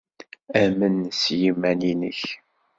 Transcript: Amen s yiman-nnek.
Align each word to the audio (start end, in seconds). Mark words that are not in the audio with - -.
Amen 0.61 0.95
s 1.19 1.21
yiman-nnek. 1.39 2.21